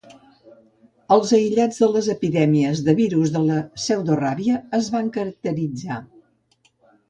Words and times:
Els 1.15 1.33
aïllats 1.39 1.81
de 1.83 1.89
les 1.97 2.09
epidèmies 2.15 2.83
de 2.89 2.97
virus 3.01 3.35
de 3.37 3.43
la 3.51 3.61
pseudoràbia 3.77 4.59
es 4.81 4.93
van 4.99 5.15
caracteritzar. 5.21 6.03